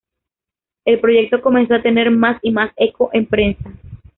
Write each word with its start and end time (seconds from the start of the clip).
El 0.83 0.99
proyecto 0.99 1.43
comenzó 1.43 1.75
a 1.75 1.81
tener 1.83 2.09
más 2.09 2.39
y 2.41 2.49
más 2.49 2.71
eco 2.75 3.11
en 3.13 3.27
prensa. 3.27 3.71